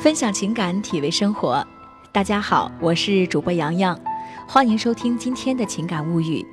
[0.00, 1.66] 分享情感，体味生活。
[2.12, 3.98] 大家好，我是主播洋洋，
[4.46, 6.46] 欢迎收听今天的情感物语。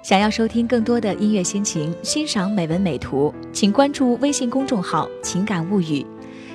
[0.00, 6.06] 想要收听更多的音乐心情，欣赏美文美图，请关注微信公众号“情感物语”，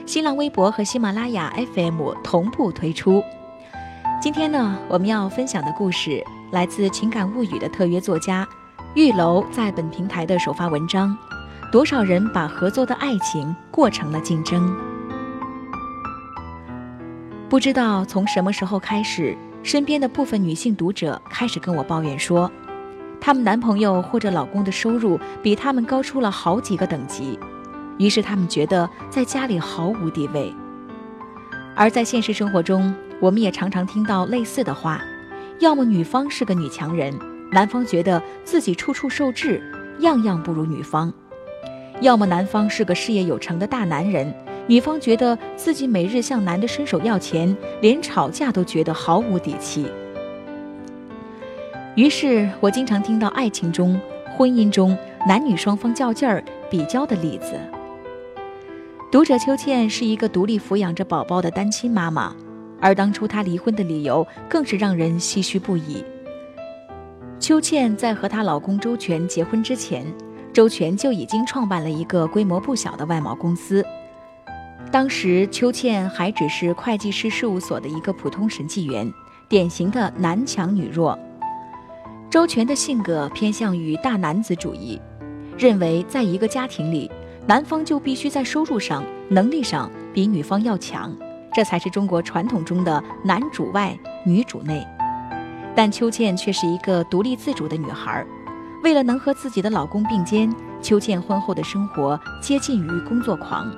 [0.07, 3.21] 新浪微博和喜马拉雅 FM 同步推出。
[4.21, 8.47] 今天呢，我们要分享的故事来自《情感物语》的特约作家
[8.95, 11.17] 玉楼在本平台的首发文章。
[11.69, 14.88] 多少人把合作的爱情过成了竞争？
[17.49, 22.49] 不知道从什么时候开始，身边的部分女性读者开始跟我抱怨说，
[23.19, 27.39] 她们男朋友或者老公的收入比她们高出了好几个等级，
[27.97, 30.53] 于是她们觉得在家里毫无地位。
[31.75, 35.01] 而在现实生活中，我们也常常听到类似的话：
[35.57, 37.11] 要么女方是个女强人，
[37.51, 39.59] 男方觉得自己处处受制，
[40.01, 41.11] 样样不如女方；
[41.99, 44.31] 要么男方是个事业有成的大男人。
[44.69, 49.87] 女方觉得自己每日向男的伸手要钱，连吵架都觉得毫无底气。
[51.95, 53.99] 于是我经常听到爱情中、
[54.37, 54.95] 婚姻中
[55.27, 57.59] 男女双方较劲儿、比较的例子。
[59.11, 62.35] 读者秋倩是一个独立抚养着宝宝的单亲妈妈，
[62.79, 66.05] 而当初她离婚的理由更是让人唏嘘不已。
[67.39, 70.05] 秋倩在和她老公周全结婚之前，
[70.53, 73.83] 周全就已经创办了一个规模不小的外贸公司。
[74.91, 79.11] 当时，邱倩还只是会计师事务所的一个普通审计员，
[79.47, 81.17] 典型的男强女弱。
[82.27, 84.99] 周全的性格偏向于大男子主义，
[85.55, 87.09] 认为在一个家庭里，
[87.45, 91.15] 男方就必须在收入上、能力上比女方要强，
[91.53, 93.95] 这才是中国传统中的男主外
[94.25, 94.83] 女主内。
[95.75, 98.25] 但邱倩却是一个独立自主的女孩，
[98.83, 100.51] 为了能和自己的老公并肩，
[100.81, 103.71] 邱倩婚后的生活接近于工作狂。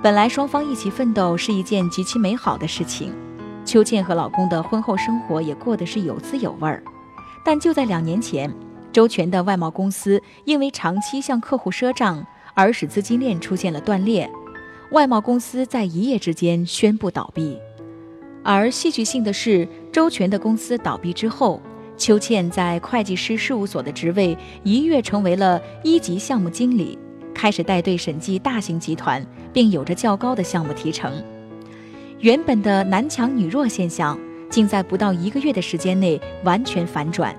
[0.00, 3.12] 本来双方一起奋斗是一件极其美好的事情，
[3.64, 6.82] 秋倩和老公的婚后生活也过得是有滋有味儿。
[7.44, 8.52] 但就在两年前，
[8.92, 12.24] 周全的外贸公司因为长期向客户赊账，
[12.54, 14.30] 而使资金链出现了断裂，
[14.90, 17.58] 外贸公司在一夜之间宣布倒闭。
[18.44, 21.62] 而戏剧性的是，周全的公司倒闭之后，
[21.96, 26.98] 秋倩在会计师事务所的职位一跃成为了一级项目经理。
[27.34, 31.12] 开始带队审计大型集团，并有着较高的项目提成。
[32.20, 37.34] 原本的男强女弱现象，竟在不到一个月的时间内完全反转。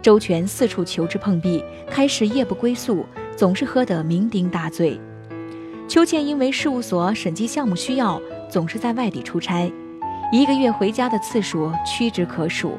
[0.00, 3.06] 周全四处求职碰壁，开始夜不归宿，
[3.36, 5.00] 总是喝得酩酊大醉。
[5.86, 9.72] 邱倩因为事务所审计项目需要，总是在外地出差，
[10.32, 12.78] 一个月回家的次数屈指可数。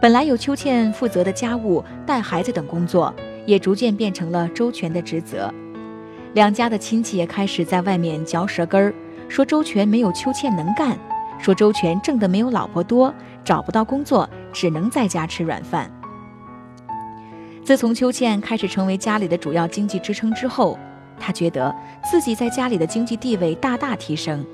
[0.00, 3.14] 本来有邱倩负责的家务、带孩子等工作。
[3.46, 5.52] 也逐渐变成了周全的职责，
[6.34, 8.94] 两家的亲戚也开始在外面嚼舌根儿，
[9.28, 10.96] 说周全没有秋倩能干，
[11.38, 13.12] 说周全挣的没有老婆多，
[13.44, 15.90] 找不到工作，只能在家吃软饭。
[17.64, 20.78] 自从秋倩开始成为家里的主要经济支撑之后，
[21.18, 21.74] 她觉得
[22.10, 24.44] 自己在家里的经济地位大大提升，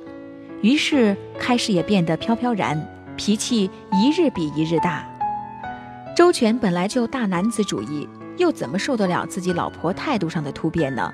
[0.60, 2.78] 于是开始也变得飘飘然，
[3.16, 5.06] 脾气一日比一日大。
[6.16, 8.08] 周全本来就大男子主义。
[8.38, 11.12] 又怎么受得了自己老婆态度上的突变呢？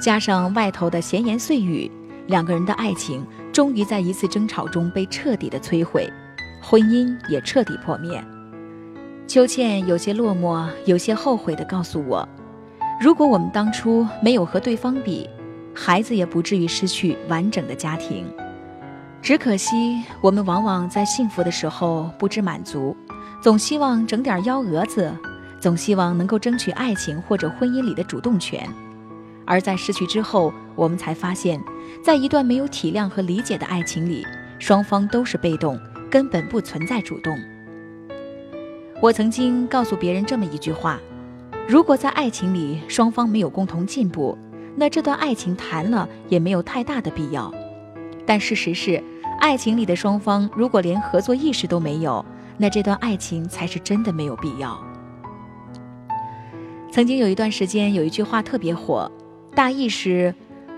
[0.00, 1.90] 加上外头的闲言碎语，
[2.26, 6.10] 两个人的爱情终于在一次争吵中被彻底的摧毁，
[6.62, 8.24] 婚姻也彻底破灭。
[9.26, 12.26] 秋倩有些落寞，有些后悔地告诉我
[13.00, 15.28] ：“如果我们当初没有和对方比，
[15.74, 18.24] 孩子也不至于失去完整的家庭。
[19.20, 22.96] 只可惜我们往往在幸福的时候不知满足，
[23.42, 25.12] 总希望整点幺蛾子。”
[25.60, 28.66] 总希望能够争取爱情或者婚姻里的主动权，
[29.44, 31.62] 而在失去之后，我们才发现，
[32.02, 34.26] 在一段没有体谅和理解的爱情里，
[34.58, 35.78] 双方都是被动，
[36.10, 37.38] 根本不存在主动。
[39.02, 40.98] 我曾经告诉别人这么一句话：
[41.68, 44.36] 如果在爱情里双方没有共同进步，
[44.76, 47.52] 那这段爱情谈了也没有太大的必要。
[48.24, 49.02] 但事实是，
[49.40, 52.24] 爱情里的双方如果连合作意识都没有，
[52.56, 54.89] 那这段爱情才是真的没有必要。
[56.92, 59.10] 曾经有一段时间，有一句话特别火，
[59.54, 60.34] 大意是：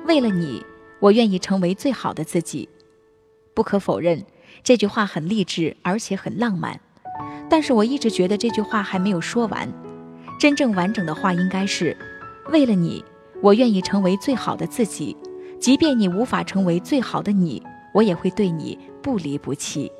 [0.06, 0.62] 为了你，
[1.00, 2.68] 我愿意成为最好的自己。
[3.54, 4.22] 不可否认，
[4.62, 6.78] 这句话很励志，而且很浪漫。
[7.48, 9.66] 但是我一直觉得这句话还没有说完。
[10.38, 11.96] 真正完整的话应该是：
[12.50, 13.02] 为了你，
[13.40, 15.16] 我愿意成为最好的自己。
[15.58, 17.62] 即便你无法成为最好的你，
[17.94, 19.90] 我也会对你不离不弃。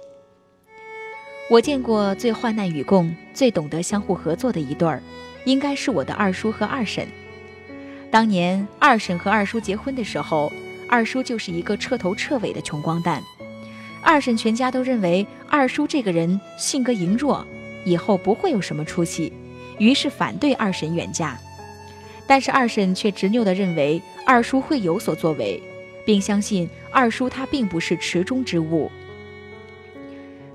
[1.48, 5.02] 我见过最患难与共、最懂得相互合作的一对儿。
[5.44, 7.06] 应该是我的二叔和二婶。
[8.10, 10.52] 当年二婶和二叔结婚的时候，
[10.88, 13.22] 二叔就是一个彻头彻尾的穷光蛋。
[14.02, 17.46] 二婶全家都认为二叔这个人性格羸弱，
[17.84, 19.32] 以后不会有什么出息，
[19.78, 21.38] 于是反对二婶远嫁。
[22.26, 25.62] 但是二婶却执拗地认为二叔会有所作为，
[26.04, 28.90] 并相信二叔他并不是池中之物。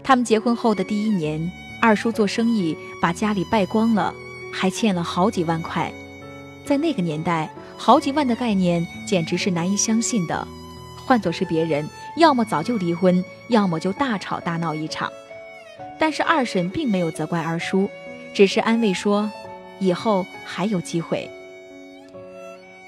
[0.04, 1.52] 他们结婚后的第一年，
[1.82, 4.14] 二叔做生意把家里败光了，
[4.52, 5.92] 还欠了好几万块。
[6.66, 10.48] 在那个年代，好几万的概念简直是难以相信的。
[11.06, 15.12] 换作是别人，要么早就离婚，要么就大吵大闹一场。
[16.00, 17.90] 但是二婶并没有责怪二叔，
[18.34, 19.32] 只是安慰说
[19.80, 21.30] ：“以后还有机会。”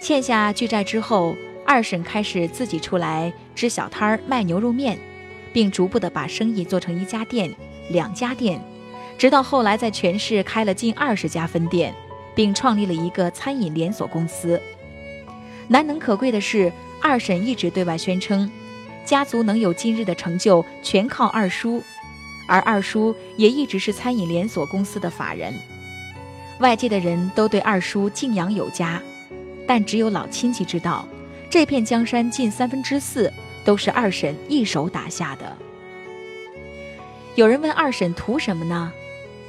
[0.02, 1.36] 欠下巨债之后，
[1.66, 4.98] 二婶开始自己出来支小摊儿卖牛肉面。
[5.52, 7.52] 并逐步的把生意做成一家店、
[7.90, 8.62] 两家店，
[9.20, 11.94] 直到后来在全市开了近二十家分店，
[12.34, 14.60] 并创立了一个餐饮连锁公司。
[15.68, 16.72] 难能可贵的是，
[17.02, 18.50] 二婶一直对外宣称，
[19.04, 21.84] 家族能有今日的成就全靠二叔，
[22.48, 25.54] 而二叔也一直是餐饮连锁公司的法人。
[26.62, 29.02] 外界的人都对二叔敬仰有加，
[29.68, 31.06] 但只有老亲戚知道，
[31.50, 33.32] 这片江山近三分之四。
[33.66, 35.56] 都是二婶一手打下的。
[37.36, 38.92] 有人问二婶图什么呢？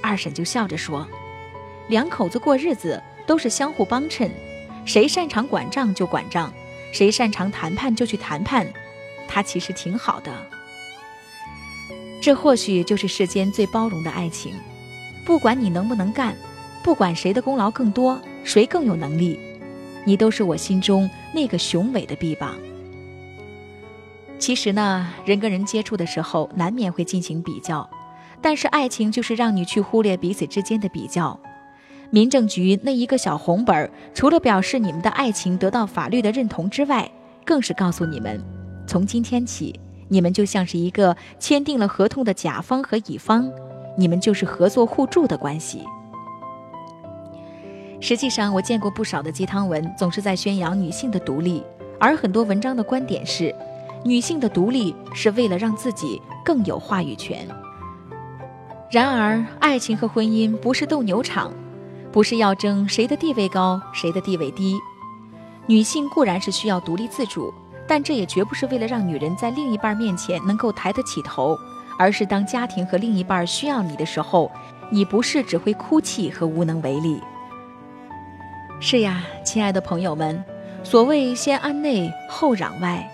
[0.02, 1.06] 二婶就笑着说
[1.88, 4.31] ：“两口子过日子都是相互帮衬，
[4.85, 6.52] 谁擅长管账就管账，
[6.93, 8.67] 谁擅长谈判就去谈判。
[9.29, 10.32] 他其实挺好的。
[12.20, 14.55] 这或许就是世间最包容的爱情。
[15.25, 16.35] 不管你能不能干，
[16.82, 19.38] 不管谁的功劳更多，谁更有能力，
[20.05, 22.58] 你都是我心中那个雄伟的臂膀。”
[24.41, 27.88] 其实呢，人跟人接触的时候难免会进行比较，
[28.43, 31.39] 但是爱情就是让你去忽略彼此之间的比较。
[32.11, 37.11] 民政局那一个小红本儿，除了表示你们的爱情得到法律的认同之外，
[37.45, 38.43] 更是告诉你们，
[38.87, 39.79] 从今天起，
[40.09, 43.51] 你们就像是一个签订了合同的甲方和乙方，
[43.97, 45.85] 你们就是合作互助的关系。
[48.01, 51.63] 实际上，我见过不少的鸡汤文，总是在宣扬女性的独立，
[51.99, 53.55] 而很多文章的观点是。
[54.03, 57.47] 女性的独立是为了让自己更有话语权。
[58.91, 61.53] 然而，爱情和婚姻不是斗牛场，
[62.11, 64.77] 不是要争谁的地位高，谁的地位低。
[65.67, 67.55] 女性固然是需要独立自主，
[67.87, 71.57] 但这也绝不是为了让女人在另一半面前能够抬得起头，
[71.97, 74.51] 而是当家庭和另一半需要你的时候，
[74.91, 77.21] 你不是只会哭泣和无能为力。
[78.81, 80.43] 是呀，亲爱的朋友们，
[80.83, 83.09] 所谓先安内后攘外。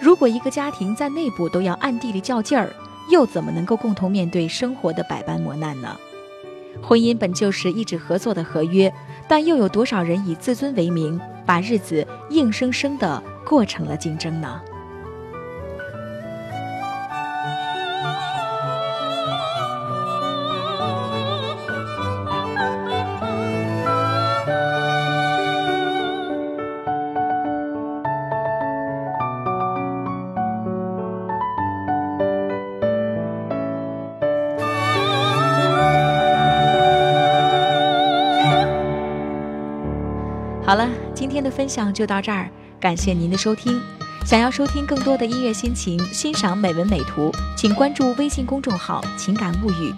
[0.00, 2.72] 如果一个家庭在内部都要暗地里较劲儿，
[3.10, 5.96] 又怎么能够共同面对生活的百般磨难呢？
[6.82, 8.92] 婚姻本就是一纸合作的合约，
[9.26, 14.60] 但又有多少人以自尊为名，把日子硬生生的过成了竞争呢？
[40.68, 42.46] 好了，今天的分享就到这儿，
[42.78, 43.80] 感谢您的收听。
[44.26, 49.94] 想要收听更多的音乐心情，欣赏美文美图，请关注微信公众号“情感物语”，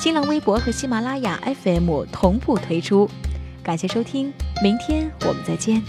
[0.00, 3.06] 新浪微博和喜马拉雅 FM 同步推出。
[3.62, 5.82] 感谢收听，明天我们再见。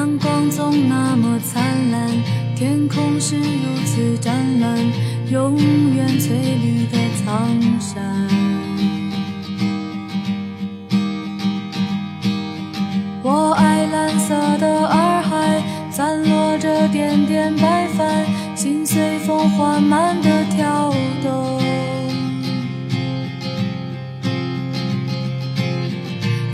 [0.00, 2.08] 阳光总那么灿烂
[2.56, 4.78] 天空是如此湛蓝
[5.30, 5.58] 永
[5.94, 8.00] 远翠绿的苍山。
[13.22, 18.24] 我爱蓝色的洱海散落着点点白帆
[18.56, 21.60] 心随风缓慢的跳动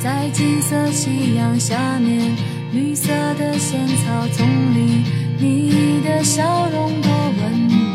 [0.00, 3.09] 在金色夕阳下面绿色
[3.39, 5.05] 的仙草丛里，
[5.39, 7.86] 你的笑容多温暖。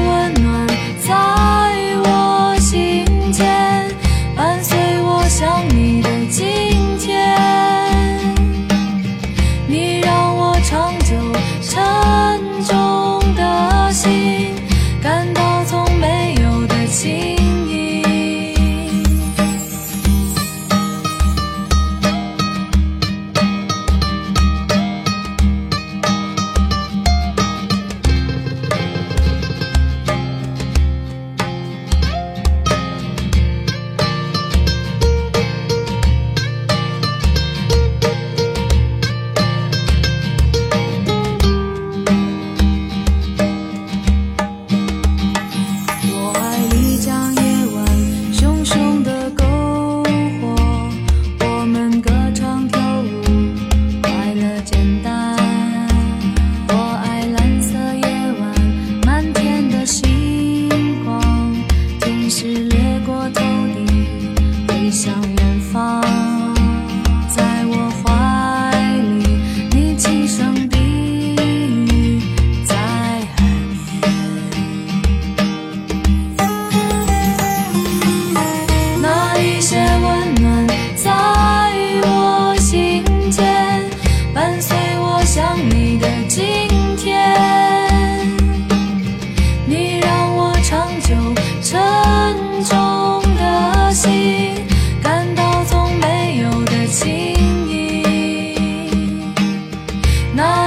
[0.00, 0.41] 我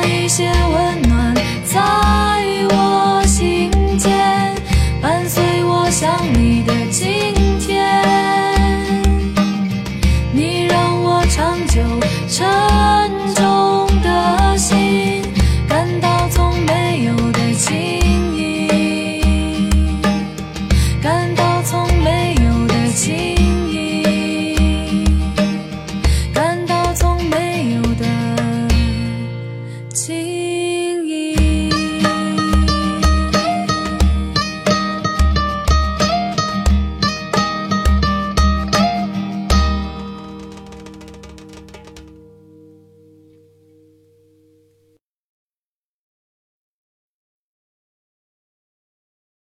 [0.04, 0.85] 一些温